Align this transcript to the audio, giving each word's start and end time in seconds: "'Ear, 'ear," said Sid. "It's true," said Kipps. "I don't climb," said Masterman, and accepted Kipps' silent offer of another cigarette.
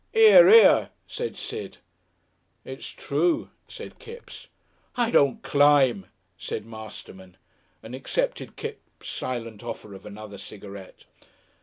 "'Ear, 0.15 0.49
'ear," 0.49 0.89
said 1.05 1.37
Sid. 1.37 1.77
"It's 2.65 2.87
true," 2.87 3.51
said 3.67 3.99
Kipps. 3.99 4.47
"I 4.95 5.11
don't 5.11 5.43
climb," 5.43 6.07
said 6.39 6.65
Masterman, 6.65 7.37
and 7.83 7.93
accepted 7.93 8.55
Kipps' 8.55 9.07
silent 9.09 9.63
offer 9.63 9.93
of 9.93 10.07
another 10.07 10.39
cigarette. 10.39 11.05